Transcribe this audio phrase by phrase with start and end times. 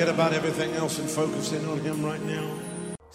[0.00, 2.46] forget about everything else and focus in on Him right now.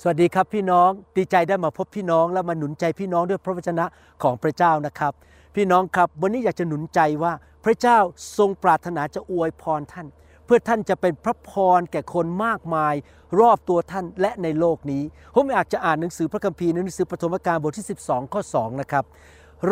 [0.02, 3.86] สวัสดีครับพี่น้องดีใจได้มาพบพี่น้องและมาหนุนใจพี่น้องด้วยพระวจนะ
[4.24, 5.14] ของพระเจ้านะครับ
[5.56, 7.34] พี่น้องครับวันนี้อยากจะหนุนใจว่า
[7.66, 7.98] พระเจ้า
[8.38, 10.08] ทรงปรารถนาจะอวยพรท่าน
[10.46, 12.94] เพื่อท่านจะเป็นพระพรแก่คนมากมาย
[13.40, 15.04] รอบตัวท่านและในโลกนี้
[15.36, 19.06] ผมอยากจะอ่านหนังสือพระคัมภีร์ในหนังสือปฐมกาลบทที่ 12 ข้อ 2 นะครับ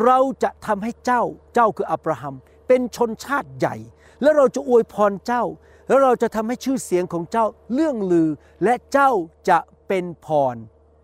[0.04, 2.36] เราจะทำให้เจ้าเจ้าคืออับราฮัม
[2.68, 3.76] เป็นชนชาติใหญ่
[4.22, 5.44] และเราจะอวยพรเจ้า
[5.88, 8.30] แล้วเราจะทำให้ชื่อเสียงของเจ้าเลื่องลือ
[8.64, 9.12] และเจ้า
[9.50, 10.56] จะเป็นพร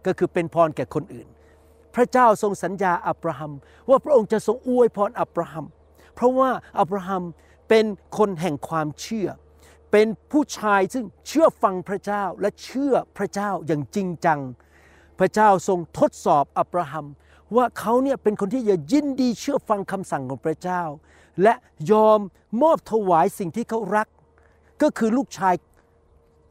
[0.05, 1.27] ก็คือเป็นพรแก่คนอื่น
[1.95, 3.53] พระเจ้าทรงสัญญาอับราฮัม
[3.89, 5.65] ว่าพระองค์จะทรงอวยพรอับราฮัม
[6.15, 7.23] เพราะว่าอับราฮัม
[7.69, 7.85] เป็น
[8.17, 9.27] คนแห่งความเชื่อ
[9.91, 14.39] เป็นผู้ชายซึ่งเชื่อฟังพระเจ้าและเชื่อพระเจ้าอย่างจริงจัง
[15.19, 17.05] พระเจ้าทรงทดสอบอับราฮัม
[17.55, 20.83] ว่าเขาเนี่ยเป็นคนที่จะยินดีเชื่อฟังคำสั่งของพระเจ้า
[21.43, 21.53] และ
[21.91, 22.19] ยอม
[22.61, 24.07] มอบถวายสิ่งที่เขารัก
[24.81, 25.55] ก็คือลูกชาย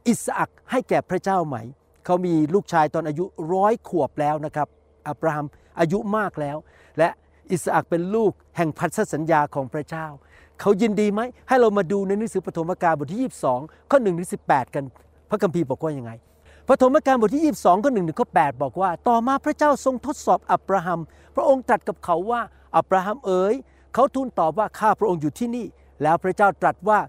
[0.07, 1.57] อิสอักให้แก่พระเจ้าไหม
[2.05, 4.67] เขามีลูกชายตอนอายุร้อยขวบแล้วนะครับ
[5.07, 5.45] อับราฮัม
[5.79, 6.57] อายุมากแล้ว
[6.97, 7.09] และ
[7.51, 10.07] อิสอักเป็นลูกแห่งพันธสัญญาของพระเจ้า
[10.59, 14.83] เขายินดีไหม ให้เรามาดูในหนังสือปฐมกาลบทที่ 22 ข้อ1ถึง18 กัน
[15.29, 16.11] พระคัมภีร์บอกว่ายังไง
[16.69, 20.99] ปฐมกาลบทที่ 22 ข้อ1ถึงข้อ8บอกว่า ต่อมาพระเจ้าทรงทดสอบอับราฮัม
[21.35, 22.41] พระองค์ตรัสกับเขาว่า
[22.77, 23.53] อับราฮัมเอ๋ย
[23.93, 25.65] เขาทูลตอบว่าข้าพระองค์อยู่ที่นี่
[26.03, 26.99] แล้วพระเจ้าตรัสว่า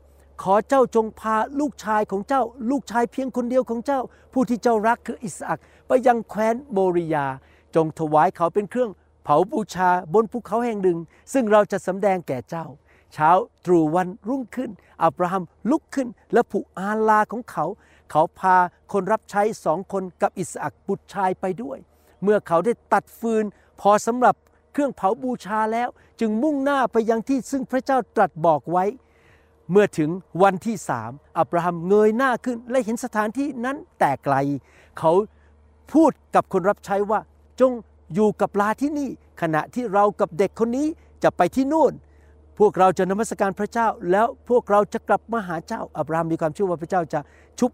[0.42, 4.00] ขอเจ้าจงพาลูกชายของเจ้า ลูกชายเพียงคนเดียวของเจ้า
[4.32, 7.26] ผู้ที่เจ้ารักคืออิสอักไปยังแคว้นโมริยา
[7.74, 8.90] จงถวายเขาเป็นเครื่อง
[9.24, 10.98] เผาบูชาบนภูเขาแห่งหนึ่ง
[11.32, 12.66] ซึ่งเราจะสำแดงแก่เจ้า
[13.12, 13.30] เช้า
[13.64, 14.70] ตรู่วันรุ่งขึ้น
[15.02, 17.64] อับราฮัมลุกขึ้นและผูกอาลาของเขา
[18.10, 18.56] เขาพา
[18.92, 21.78] คนรับใช้สองคนกับอิสอักบุตรชายไปด้วย
[22.22, 23.44] เมื่อเขาได้ตัดฟืน
[23.80, 24.34] พอสำหรับ
[24.72, 25.88] เครื่องเผาบูชาแล้ว
[26.20, 28.84] จึงมุ่งหน้าไปยังที่ซึ่งพระเจ้าตรัสบอกไว้
[29.70, 30.10] เมื่อถึง
[30.42, 34.36] วันที่สามอับราฮัมเงยหน้าขึ้น และเห็นสถานที่นั้นแต่ไกล
[34.98, 35.12] เขา
[35.92, 37.20] พูดกับคนรับใช้ว่า
[37.60, 37.72] จง
[38.14, 39.10] อยู่กับลาที่นี่
[39.42, 40.86] ขณะที่เรากับเด็กคนนี้
[41.22, 41.92] จะไปที่นู่น
[42.58, 47.20] พวกเราจะนมัสการพระเจ้า แล้วพวกเราจะกลับมาหาเจ้า อับราฮัมมีความเชื่อว่าพระเจ้าจะ
[47.58, 47.70] ชุบ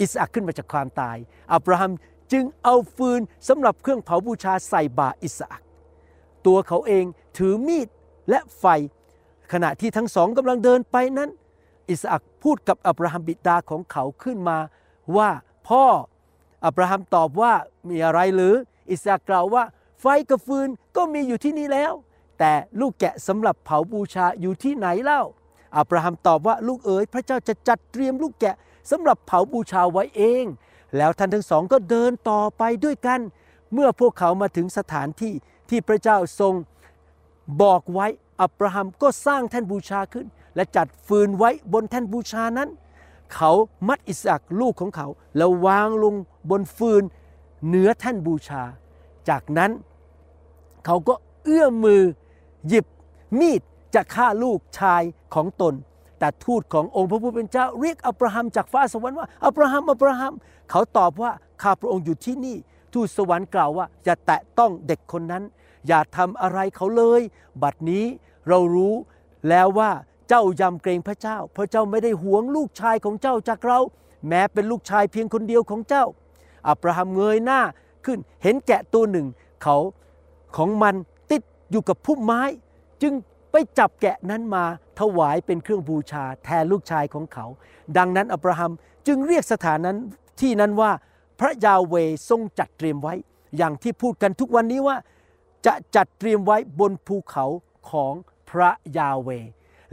[0.00, 1.16] อิสอักขึ้นมาจากความตาย
[1.54, 1.92] อับราฮัม
[2.32, 5.62] จึงเอาฟืนสำหรับเครื่องเผาบูชาใส่บาอิสอัก
[6.46, 7.04] ตัวเขาเอง
[7.38, 7.88] ถือมีด
[8.30, 8.64] และไฟ
[9.52, 11.30] ขณะที่ทั้งสองกำลังเดินไปนั้น
[11.90, 14.58] อิสอักพูดกับอับราฮัมบิดาของเขาขึ้นมา
[15.16, 15.30] ว่า
[15.68, 15.84] พ่อ
[16.64, 17.52] อับราฮัมตอบว่า
[17.88, 18.54] มีอะไรหรือ
[18.90, 19.64] อิสอักกล่าวว่า
[20.00, 21.92] ไฟกับฟืนก็มีอยู่ที่นี่แล้ว
[22.38, 25.22] แต่ลูกแกะสำหรับเผาบูชาอยู่ที่ไหนเล่า
[25.76, 28.56] อับราฮัมตอบว่าลูกเอ๋ยพระเจ้าจะจัดเตรียมลูกแกะ
[28.90, 30.44] สำหรับเผาบูชาไว้เอง
[30.96, 33.20] แล้วท่านทั้งสองก็เดินต่อไปด้วยกัน
[33.72, 35.34] เมื่อพวกเขามาถึงสถานที่
[35.68, 36.54] ที่พระเจ้าทรง
[37.62, 38.06] บอกไว้
[38.42, 40.26] อับราฮัมก็สร้างแท่นบูชาขึ้น
[40.56, 42.68] และจัดฟืนไว้บนแท่นบูชานั้น
[43.34, 43.52] เขา
[43.88, 46.14] มัดอิสอักลูกของเขาแล้ววางลง
[46.50, 47.02] บนฟืน
[47.66, 48.62] เหนือแท่นบูชา
[49.28, 49.70] จากนั้น
[50.86, 51.14] เขาก็
[51.44, 52.02] เอื้อมมือ
[52.68, 52.86] หยิบ
[53.38, 53.60] มีด
[53.94, 55.02] จะฆ่าลูกชาย
[55.34, 55.74] ของตน
[56.18, 60.32] แต่ทูตขององค์พระผู้เป็นเจ้าเรียกอับราฮัมจากฟ้าสวรรค์ว่าอับราฮัมอับราฮัม
[60.70, 61.30] เขาตอบว่า
[61.62, 62.56] ข้าพระองค์อยู่ที่นี่
[62.92, 65.42] ทูตสวรรค์กล่าวว่าอย่าแตะต้องเด็กคนนั้น
[65.88, 67.20] อย่าทำอะไรเขาเลย
[67.62, 68.04] บัดนี้
[68.48, 68.94] เรารู้
[69.48, 69.90] แล้วว่า
[70.28, 73.78] เจ้ายำเกรงพระเจ้าเพราะเจ้าไม่ได้หวงลูกชายของเจ้าจากเรา
[74.28, 76.04] แม้เป็นลูกชายเพียงคนเดียวของเจ้า
[76.68, 77.60] อับราฮัมเงยหน้า
[78.04, 79.26] ขึ้นเห็นแกะตัวหนึ่ง
[79.62, 79.76] เขา
[80.56, 80.94] ของมัน
[81.30, 82.42] ติดอยู่กับพุ่มไม้
[83.02, 83.12] จึง
[83.50, 84.64] ไปจับแกะนั้นมา
[85.00, 87.46] ถวายเป็นเครื่องบูชาแทนลูกชายของเขา
[87.96, 88.72] ดังนั้นอับราฮัม
[89.06, 89.96] จึงเรียกสถานนั้น
[90.40, 90.90] ที่นั้นว่า
[91.40, 91.94] พระยาเว
[92.30, 93.14] ทรงจัดเตรียมไว้
[93.56, 94.96] อย่างที่พูดกันทุกวันนี้ว่า
[95.66, 97.44] จะจัดเตรียมไว้บนภูเขา
[97.90, 98.14] ของ
[98.52, 99.28] พระยาเว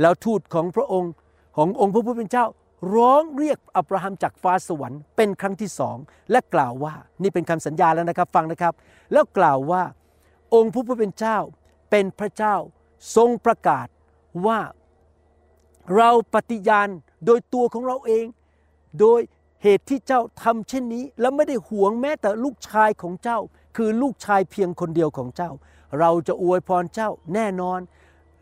[0.01, 1.11] แล้วทูตของพระองค์
[1.57, 2.45] ขององค์พระผู้เป็นเจ้า
[2.95, 5.97] ร้องเรียกอับราฮัมจากฟ้าสวรรค์เป็นครั้งที่สอง
[6.31, 8.73] และกล่าวว่านี่เป็นคำสัญญาแล้วนะครับฟังนะครับ
[9.13, 9.83] แล้วกล่าวว่า
[10.55, 11.37] องค์พระผู้เป็นเจ้า
[11.89, 12.55] เป็นพระเจ้า
[13.15, 13.87] ทรงประกาศ
[14.45, 14.59] ว่า
[15.97, 16.89] เราปฏิญาณ
[17.25, 18.25] โดยตัวของเราเอง
[18.99, 19.19] โดย
[19.63, 23.39] เหตุที่เจ้าทำเช่นนี้ และไม่ได้หวงแม้แต่ลูกชายของเจ้า
[23.77, 25.51] คือลูกชายเพียงคนเดียวของเจ้า
[25.99, 27.79] เราจะอวยพรเจ้าแน่นอน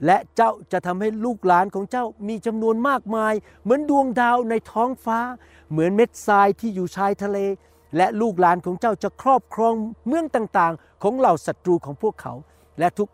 [0.06, 3.34] และเจ้าจะทำให้ลูกหลานของเจ้ามีจำนวนมากมาย
[3.64, 5.20] เหมือนดวงดาวในท้องฟ้า
[5.72, 7.38] เหมือนเม็ดทรายที่อยู่ชายทะเล
[7.98, 9.74] และลูกหลานของเจ้าจะครอบครอง
[10.08, 12.34] เมืองต่างๆ ของเหล่าศัตรูของพวกเขา
[12.80, 13.10] และทุก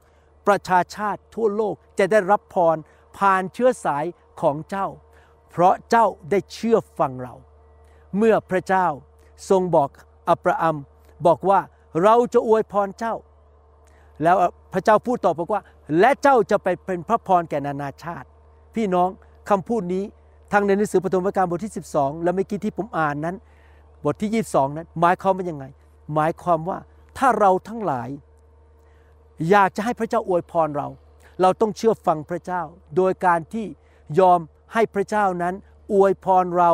[0.48, 2.78] ประชาชาติทั่วโลกจะได้รับพร
[3.18, 4.06] ผ่านเชื้อสาย
[4.42, 4.88] ของเจ้า
[5.50, 7.36] เพราะเจ้าได้เชื่อฟังเรา
[8.18, 8.88] เมื่อพระเจ้า
[9.50, 9.90] ทรงบอก
[10.30, 10.78] อับราฮัม
[11.28, 11.60] บอกว่า
[12.04, 13.16] เราจะอวยพรเจ้า
[14.24, 14.38] แล้ว
[14.74, 15.62] พระเจ้าพูดต่อบอกว่า
[16.00, 18.28] และเจ้าจะไปเป็นพระพรแก่นานาชาติ
[18.76, 19.10] พี่น้อง
[19.50, 20.04] คำพูดนี้
[20.52, 23.36] ทั้งในหนังสือปฐมกาลบทที่ 12 และเมื่อกี้ที่ผมอ่านนั้น
[24.06, 25.66] บทที่ 22 นั้น หมายความว่ายังไง
[26.14, 26.78] หมายความว่า
[27.18, 28.10] ถ้าเราทั้งหลาย
[29.50, 30.88] อยากจะให้พระเจ้าอวยพรเรา
[31.42, 32.62] เราต้องเชื่อฟังพระเจ้า
[32.96, 33.66] โดยการที่
[34.20, 34.40] ยอม
[34.74, 35.54] ให้พระเจ้านั้น
[35.94, 36.72] อวยพรเรา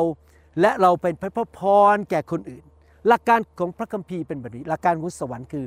[0.61, 1.61] และเราเป็นพระพ
[1.93, 2.63] รแก่คนอื่น
[3.07, 5.65] หลักการของพระคัมภีร์เป็นแบบนี้หลักการของสวรรค์คือ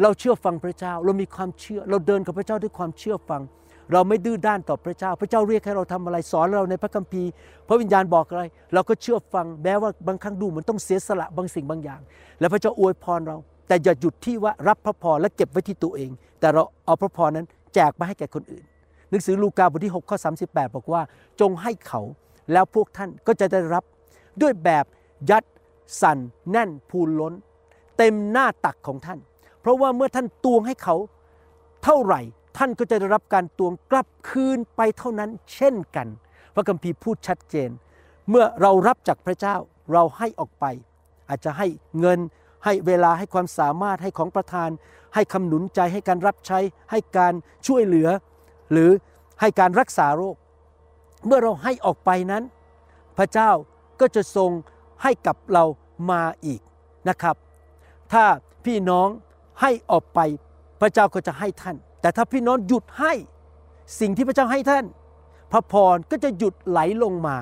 [0.00, 3.42] เราเชื่อฟังพระเจ้า เรามีความเชื่อ เราเดินกับพระเจ้าด้วยความเชื่อฟัง
[3.92, 7.30] เราไม่ดื้อด้านต่อพระเจ้า พระเจ้าเรียกให้เราทำอะไรสอนเราในพระคัมภีร์
[7.68, 8.44] พระวิญญาณบอกอะไร
[8.74, 12.00] เราก็เชื่อฟังแม้ว่าบางครั้งดูเหมือนต้องเสียสละบางสิ่งบางอย่าง
[12.40, 13.36] แล้วพระเจ้าอวยพรเรา
[13.68, 16.10] แต่อย่าหยุดที่ว่ารับพระพรและเก็บไว้ที่ตัวเอง
[16.40, 18.64] แต่เราเอาพระพรนั้นแจกมาให้แก่คนอื่น
[19.10, 20.16] หนังสือลูกาบทที่6ข้อ
[20.46, 21.02] 38 บอกว่า
[21.40, 22.00] จงให้เขา
[22.52, 23.84] แล้วพวกท่านก็จะได้รับ
[24.42, 24.84] ด้วยแบบ
[25.30, 25.44] ยัด
[26.02, 26.18] สั่น
[26.50, 27.34] แน่นพูนล้น
[27.98, 29.18] เต็มหน้าตักของท่าน
[29.62, 30.96] เพราะว่าเมื่อท่านตวงให้เขา
[31.84, 32.20] เท่าไหร่
[32.58, 36.06] ท่านก็จะได้รับการตวงกลับคืนไปเท่านั้นเช่นกัน
[36.54, 37.70] พระคัมภีร์พูดชัดเจน
[38.30, 39.56] เมื่อเรารับจากพระเจ้า
[39.92, 40.64] เราให้ออกไป
[41.28, 41.66] อาจจะให้
[42.00, 42.18] เงิน
[42.64, 44.70] ให้เวลาให้ความสามารถให้ของประทาน
[45.14, 46.58] ให้คำหนุนใจให้การรับใช้
[46.90, 47.34] ให้การ
[47.66, 48.08] ช่วยเหลือ
[48.72, 48.90] หรือ
[49.40, 50.36] ให้การรักษาโรค
[51.26, 52.42] เมื่อเราให้ออกไปนั้น
[53.18, 53.50] พระเจ้า
[54.00, 54.50] ก็จะทรง
[55.02, 55.64] ให้กับเรา
[56.10, 56.60] มาอีก
[57.08, 57.36] นะครับ
[58.12, 58.24] ถ้า
[58.64, 59.08] พี่น้อง
[59.60, 60.20] ให้ออกไป
[60.80, 63.12] พระเจ้าก็จะให้ท่าน แต่ถ้าพี่น้องหยุดให้
[64.00, 64.84] สิ่งที่พระเจ้าให้ท่าน
[65.52, 67.36] พระพรก็จะหยุดไหลลงมา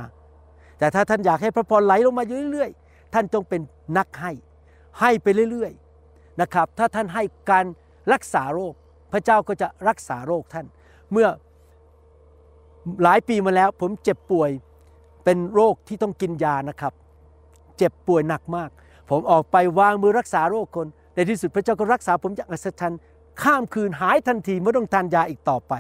[0.78, 3.60] แต่ถ้าท่านอยากให้พระพรไหลลงมาเรื่อยๆ ท่านจงเป็น
[3.98, 4.32] นักให้
[5.00, 7.64] ให้ไปเรื่อยๆนะครับ ถ้าท่านให้การ
[8.12, 8.74] รักษาโรค
[9.12, 10.66] พระเจ้าก็จะรักษาโรคท่าน
[11.12, 11.28] เมื่อ
[13.02, 14.50] หลายปีมาแล้วผมเจ็บป่วย
[15.24, 16.92] เป็นโรคที่ต้องกินยานะครับ
[17.78, 18.70] เจ็บป่วยหนักมาก
[19.10, 20.86] ผมออกไปวางมือรักษาโรคคน
[21.20, 23.00] ในที่สุดพระเจ้าก็รักษาผมอย่างอัศจรรย์
[23.42, 25.74] ข้ามคืนหายทันทีไม่ต้องทานยาอีกต่อไป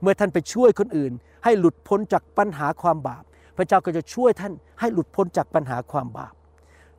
[0.00, 1.12] เมื่อท่านไปช่วยคนอื่น
[1.44, 3.24] ให้หลุดพ้นจากปัญหาความบาป
[3.56, 6.34] พระเจ้าก็จะช่วยท่านให้หลุดพ้นจากปัญหาความบาป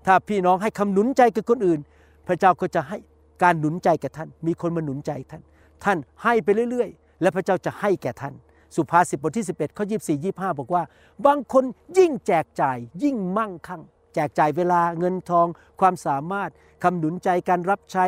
[0.06, 1.80] ถ้าพี่น้องให้คำหนุนใจกับคนอื่น
[2.28, 2.98] พระเจ้าก็จะให้
[3.44, 5.42] การหนุนใจแก่ท่าน มีคนมาหนุนใจท่าน
[5.84, 8.34] ท่านให้ไปเรื่อยๆ และพระเจ้าจะให้แก่ท่าน
[8.75, 10.84] สุภาษิตบทที่ 11ข้อ24 25 บอกว่า
[11.25, 11.64] บางคน
[11.98, 13.82] ยิ่งแจกจ่ายยิ่งมั่งคั่ง
[14.16, 15.48] แจกจ่ายเวลาเงินทอง
[15.80, 16.50] ความสามารถ
[16.84, 18.06] คำหนุนใจการรับใช้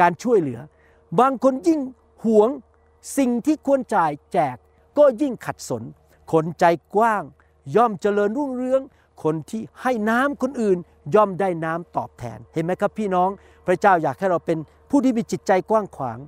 [0.00, 0.60] การช่วยเหลือ
[1.20, 1.80] บางคนยิ่ง
[2.24, 2.48] หวง
[3.18, 4.56] สิ่งที่ควรจ่ายแจก
[4.98, 5.82] ก็ยิ่งขัดสน
[6.32, 7.22] คนใจกว้าง
[7.76, 8.82] ย่อมเจริญรุ่งเรือง
[9.22, 10.78] คนที่ให้น้ำคนอื่น
[11.14, 13.30] ย่อมได้น้ำตอบแทน เห็นไหมครับพี่น้อง
[13.66, 14.58] พระเจ้าอยากให้เราเป็น
[14.90, 16.18] ผู้ที่มีจิตใจกว้างขวาง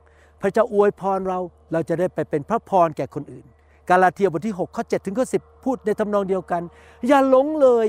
[0.40, 1.38] พระเจ้าอวยพรเรา
[1.72, 3.46] เราจะได้ไปเป็นพระพรแก่คนอื่น
[3.88, 6.62] กาลาเทียบทที่ 6 ข้อ 7 ถึงข้อ 10 พูดในทำนองเดียวกัน
[7.06, 7.86] อย่าหลงเลย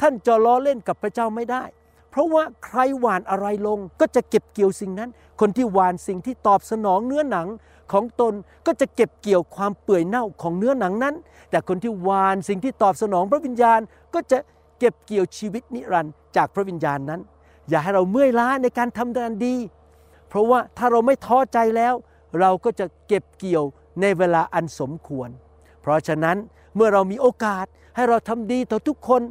[0.00, 1.64] ท่านจะล้อเล่นกับพระเจ้าไม่ได้
[2.10, 5.10] เพราะว่าใครหวานอะไรลงก็จะเก็บเกี่ยวสิ่งนั้น
[5.40, 7.46] คนที่หวานสิ่งที่ตอบสนองเนื้อหนัง
[7.92, 8.32] ของตน
[8.66, 11.14] ก็จะเก็บเกี่ยวความเปื่อยเน่าของเนื้อหนังนั้น
[11.50, 13.80] แต่คนที่หวานสิ่งที่ตอบสนองพระวิญญาณ
[14.14, 14.38] ก็จะ
[14.78, 17.20] เก็บเกี่ยวชีวิตนิรันดร์จากพระวิญญาณนั้น
[17.68, 19.56] อย่าให้เราเมื่อยล้าในการทำงานดี
[20.28, 21.94] เพราะว่าถ้าเราไม่ท้อใจแล้ว
[22.40, 23.64] เราก็จะเก็บเกี่ยว
[24.00, 25.28] ในเวลาอันสมควร
[25.82, 26.36] เพราะฉะนั้น
[26.76, 29.22] เมื่อเรามีโอกาสให้เราทำดีต่อทุกคน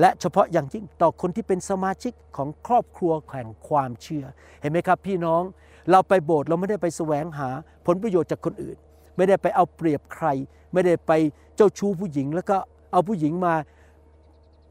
[0.00, 4.24] และเฉพาะอย่างยิ่งต่อคนที่เป็นสมาชิกของครอบครัวแห่งความเชื่อ
[4.60, 5.42] เห็นไหมครับพี่น้อง
[5.90, 7.48] เราไปโบสถ์เราไม่ได้ไปแสวงหา
[7.86, 8.76] ผลประโยชน์จากคนอื่น
[9.16, 10.26] ไม่ได้ไปเอาเปรียบใคร
[10.72, 11.12] ไม่ได้ไป
[11.56, 12.56] เจ้าชู้ผู้หญิง แล้วก็
[12.92, 13.54] เอาผู้หญิงมา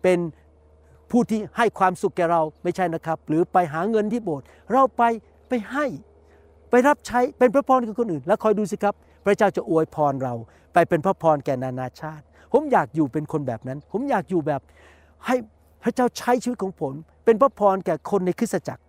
[0.02, 0.20] เป็น
[1.12, 5.04] ผู้ที่ให้ความสุขแก่เราไม่ใช่นะครับ หรือไปหาเงินที่โบสถ์เราไป
[5.48, 5.86] ไปให้
[6.70, 10.34] ไปรับใช้เป็นพระพรกับคนอื่น แล้วคอยดูสิครับ พระเจ้าจะอวยพรเรา
[10.74, 14.62] ไปเป็นพระพรแก่นานาชาติ ผมอยากอยู่เป็นคนแบบนั้น ผมอยากอยู่แบบ
[15.28, 15.36] ให้
[15.84, 16.94] พระเจ้าใช้ชีวิตของผม
[17.26, 18.84] เป็นพระพรแก่คนในคริสตจักร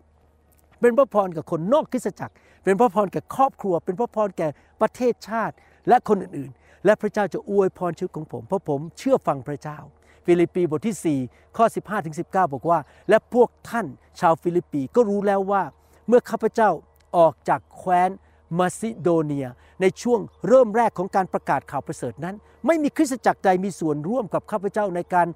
[0.81, 4.49] เป็นพระพรกับคนนอกคริสตจักร เป็นพระพรแก่ครอบครัว เป็นพระพรแก่
[4.81, 5.55] ประเทศชาติ
[5.89, 9.79] และคนอื่นๆ และพระเจ้าจะอวยพรชีวิตของผม เพราะผมเชื่อฟังพระเจ้า
[10.27, 12.79] ฟิลิปปีบทที่ 4 ข้อ 15ถึง19 บอกว่า
[13.09, 13.87] และพวกท่าน
[14.21, 15.63] ชาวฟิลิปปีก็รู้แล้วว่า
[16.09, 16.71] เมื่อข้าพเจ้า
[17.17, 18.11] ออกจากแคว้น
[18.59, 19.49] มาซิโดเนีย
[19.81, 22.35] ในช่วงเริ่มแรกของการประกาศข่าวประเสริฐนั้น
[22.67, 25.29] ไม่มีคริสตจักรใดมีส่วนร่วมกับข้าพเจ้าในการ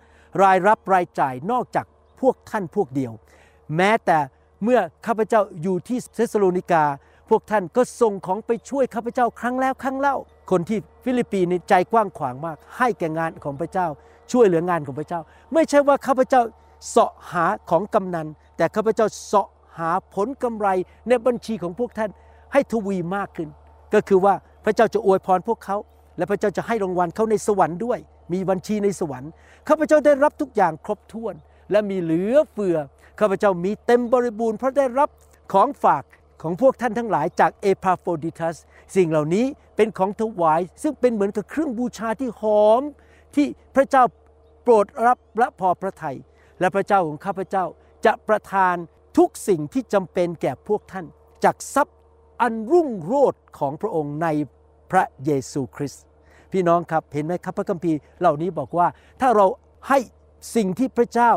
[0.42, 1.86] รายรับรายจ่ายนอกจาก
[2.20, 3.12] พวกท่านพวกเดียว
[3.76, 4.18] แม้แต่
[4.64, 6.84] เมื่อข้าพเจ้าอยู่ที่เทสโลนิกา
[7.30, 10.16] พวกท่านก็ส่งของไปช่วยข้าพเจ้าครั้งแล้วครั้งเล่า
[10.50, 13.86] คนที่ฟิลิปปีใจกว้างขวางมาก ให้แก่งานของพระเจ้า
[14.32, 15.20] ช่วยเหลืองานของพระเจ้า
[15.54, 16.42] ไม่ใช่ว่าข้าพเจ้า
[16.88, 20.68] เสาะหาของกำนัน แต่ข้าพเจ้าเสาะหาผลกำไร
[21.08, 22.10] ในบัญชีของพวกท่าน
[22.52, 23.48] ให้ทวีมากขึ้น
[23.94, 24.34] ก็คือว่า
[24.64, 25.76] พระเจ้าจะอวยพรพวกเขา
[26.16, 27.98] และพระเจ้าจะให้รางวัลเขาในสวรรค์ด้วย
[28.32, 29.30] มีบัญชีในสวรรค์
[29.68, 31.34] ข้าพเจ้าได้รับทุกอย่างครบถ้วน
[31.70, 32.76] และมีเหลือเฟือ
[33.20, 35.08] ข้าพเจ้ามีเต็มบริบูรณ์เพราะได้รับ
[35.52, 36.04] ของฝาก
[36.42, 38.56] ของพวกท่านทั้งหลายจากเอพาโฟดิทัส
[38.96, 39.46] สิ่งเหล่านี้
[39.76, 42.82] เป็นของถวาย ซึ่งเป็นเหมือนกับเครื่องบูชาที่หอม
[43.34, 44.04] ที่พระเจ้า
[44.62, 46.16] โปรดรับและพอพระทยัย
[46.60, 47.64] และพระเจ้าของข้าพเจ้า
[48.06, 48.76] จะประทาน
[49.18, 51.06] ทุกสิ่งที่จำเป็นแก่พวกท่าน
[51.44, 51.98] จากทรัพย์
[52.40, 54.28] อันรุ่งโรจน์ของพระองค์ใน
[54.90, 56.04] พระเยซูคริสต์
[56.52, 58.86] พี่น้องครับเห็นไหมครับพระคัมภีร์เหล่านี้บอกว่า
[59.20, 59.46] ถ้าเรา
[59.88, 59.98] ให้
[60.56, 61.30] สิ่งที่พระเจ้า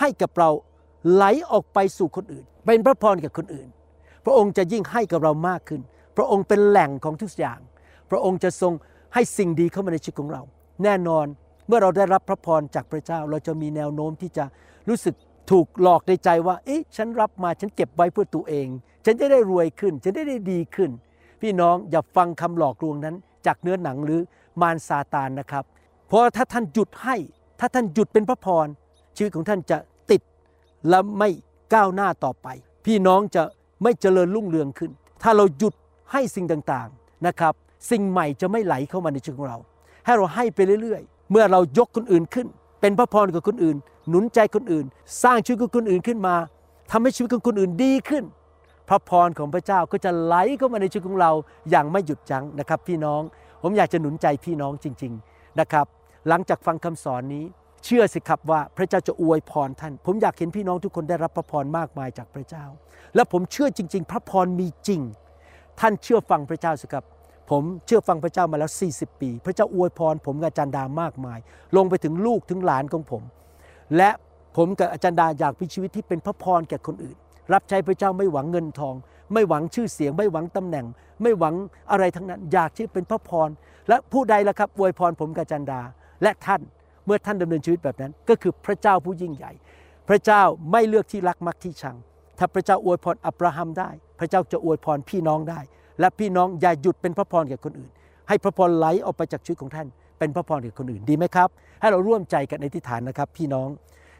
[0.00, 0.50] ให้กับเรา
[1.12, 3.68] ไหลออกไปสู่คนอื่น เป็นพระพรกับคนอื่น
[4.24, 5.80] พระองค์จะยิ่งให้กับเรามากขึ้น
[6.16, 7.58] พระองค์เป็นแหล่งของทุกอย่าง
[8.10, 8.72] พระองค์จะทรง
[9.14, 10.42] ให้สิ่งดีเข้ามาในชีวิตของเรา
[10.84, 11.26] แน่นอน
[11.66, 14.44] เมื่อเราได้รับพระพรจากพระเจ้า เราจะมีแนวโน้มที่จะ
[14.88, 15.14] รู้สึก
[15.50, 18.68] ถูกหลอกในใจว่า เอ๊ะ ฉันรับมาฉันเก็บไว้เพื่อตัวเอง
[19.04, 20.90] ฉันจะได้รวยขึ้น ฉันได้ได้ดีขึ้น
[21.42, 23.14] พี่น้องอย่าฟังคำหลอกลวงนั้น
[23.46, 24.20] จากเนื้อหนังหรือ
[24.62, 25.64] มารซาตานนะครับ
[26.06, 27.16] เพราะถ้าท่านหยุดให้
[27.60, 28.66] ถ้าท่านหยุดเป็นพระพร
[29.16, 29.78] ชีวิตของท่านจะ
[30.10, 30.22] ติด
[30.88, 31.28] และไม่
[31.74, 32.48] ก้าวหน้าต่อไป
[32.86, 33.42] พี่น้องจะ
[33.82, 34.90] ไม่เจริญรุ่งเรืองขึ้น
[35.22, 35.74] ถ้าเราหยุด
[36.12, 37.54] ให้สิ่งต่างๆนะครับ
[37.90, 39.58] สิ่งใหม่จะไม่ไหลเข้ามาในชีวิตของเรา
[40.04, 42.46] ให้เราให้ไปเรื่อยๆ เมื่อเรายกคนอื่นขึ้น
[42.80, 43.76] เป็นพระพรกับคนอื่น
[44.08, 44.86] หนุนใจคนอื่น
[45.22, 46.34] สร้างชีวิตของคนอื่นขึ้นมา
[46.90, 48.24] ทำให้ชีวิตของคนอื่นดีขึ้น
[48.88, 51.32] พระพรของพระเจ้าก็จะไหลเข้ามาในชีวิตของเรา
[51.70, 53.22] อย่างไม่หยุดยั้งนะครับ พี่น้อง
[53.62, 55.86] ผมอยากจะหนุนใจพี่น้องจริง ๆนะครับ
[56.28, 57.44] หลังจากฟังคำสอนนี้
[57.84, 62.64] เชื่อสิครับว่าพระเจ้าจะอวยพรท่าน ผมอยากเห็นพี่น้องทุกคนได้รับพระพรมากมายจากพระเจ้า
[63.14, 65.00] และผมเชื่อจริง ๆ พระพรมีจริง
[65.80, 67.04] ท่านเชื่อฟังพระเจ้าสิครับ
[67.50, 71.38] ผมเชื่อฟังพระเจ้ามาแล้ว 40 ปี พระเจ้าอวยพร ผมกับอาจารย์ดามากมาย
[71.76, 73.22] ลงไปถึงลูกถึงหลานของผม
[73.96, 74.10] และ
[74.56, 77.16] ผมกับอาจารย์ดาอยากมีชีวิตที่เป็นพระพรแก่คนอื่น
[77.52, 78.94] รับใช้พระเจ้าไม่หวังเงินทอง
[79.32, 80.86] ไม่หวังชื่อเสียง ไม่หวังตำแหน่ง
[81.22, 81.54] ไม่หวัง
[81.90, 83.48] อะไรทั้งนั้น อยากที่เป็นพระพร
[83.88, 85.80] และผู้ใดล่ะครับอวยพรผมกาจารย์ดา
[86.22, 86.60] และท่าน
[87.06, 89.52] เมื่อท่านดำเนินชีวิตแบบนั้น ก็คือพระเจ้าผู้ยิ่งใหญ่
[90.08, 91.96] พระเจ้าไม่เลือกที่รักมักที่ชัง
[92.38, 95.60] ถ้าพระเจ้าอวยพรอับราฮัมได้ พระเจ้าจะอวยพรพี่น้องได้
[96.00, 97.90] และพี่น้องอย่าหยุดเป็นพระพรแก่คนอื่น
[98.28, 99.86] ให้พระพรไหลออกไปจากชีวิตของท่าน
[100.18, 101.48] เป็นพระพรแก่คนอื่นดีไหมครับ
[101.80, 103.68] ให้เราร่วมใจกันในทิฏฐานนะครับ พี่น้อง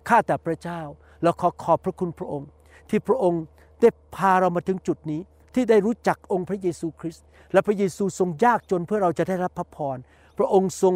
[0.09, 0.81] ข้าแต่พระเจ้า
[1.23, 2.49] เราขอขอบพระคุณพระองค์
[2.91, 3.43] ที่พระองค์
[3.81, 5.21] ได้พาเรามาถึงจุดนี้
[5.55, 9.97] ที่ได้รู้จักองค์พระเยซูคริสต์และพระเยซูทรงยากจนเพื่อเราจะได้รับพระพร
[10.39, 10.95] พระองค์ทรง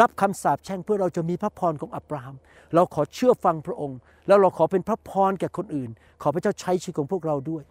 [0.00, 2.36] รับคำสาปแช่งเพื่อเราจะมีพระพรของอับราฮัม
[2.74, 5.90] เราขอเชื่อฟังพระองค์ แล้วเราขอเป็นพระพรแก่คนอื่น
[6.22, 7.62] ขอพระเจ้าใช้ชีวิตของพวกเราด้วย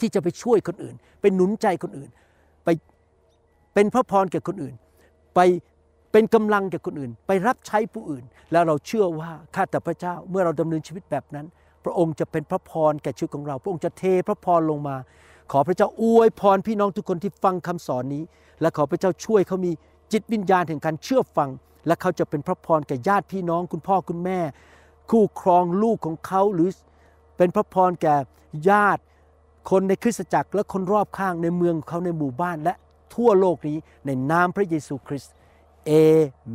[0.00, 2.10] ที่จะไปช่วยคนอื่น เป็นหนุนใจคนอื่น
[2.64, 2.68] ไป
[3.74, 4.74] เป็นพระพรแก่คนอื่น
[5.34, 5.40] ไป
[6.12, 11.46] เป็นกำลังแก่คนอื่น ไปรับใช้ผู้อื่น แล้วเราเชื่อว่าข้าแต่พระเจ้าเมื่อเราดำเนินชีวิตแบบนั้น
[11.84, 14.96] พระองค์จะเป็นพระพรแก่ชีวิตของเรา พระองค์จะเทพระพรลงมา
[15.52, 18.22] ขอพระเจ้าอวยพรพี่น้องทุกคนที่ฟังคำสอนนี้
[18.60, 19.72] และขอพระเจ้าช่วยเขามี
[20.12, 21.50] จิตวิญญาณแห่งการเชื่อฟัง
[21.86, 24.40] และเขาจะเป็นพระพรแก่ญาติพี่น้องคุณพ่อคุณแม่
[25.10, 26.70] คู่ครองลูกของเขาหรือ
[27.36, 28.16] เป็นพระพรแก่
[28.70, 29.02] ญาติ
[29.70, 32.74] คนในคริสตจักรและคนรอบข้างในเมืองเขาในหมู่บ้านและ
[33.14, 33.76] ทั่วโลกนี้
[34.06, 35.34] ในนามพระเยซูคริสต์
[35.86, 35.90] เอ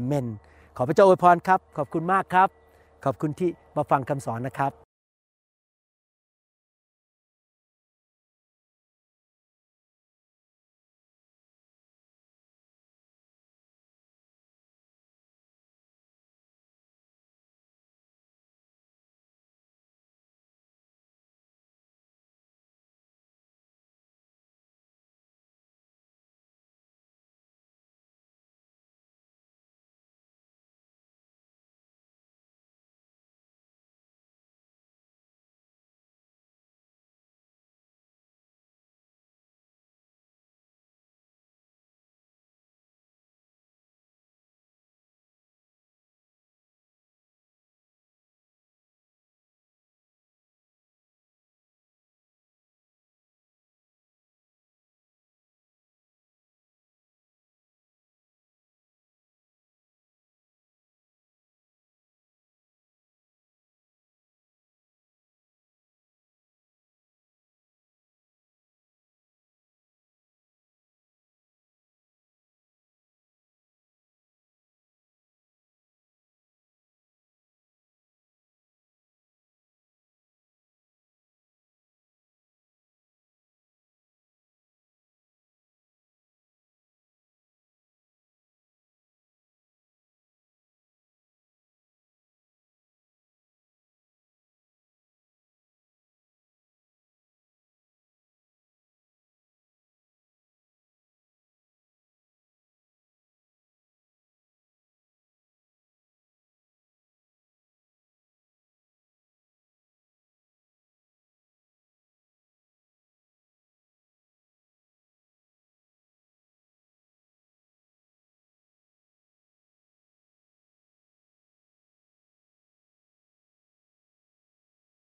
[0.04, 0.28] เมน
[0.76, 2.50] ขอพระเจ้าอวยพรครับ ขอบคุณมากครับ
[3.06, 4.89] ขอบคุณที่มาฟังคำสอนนะครับ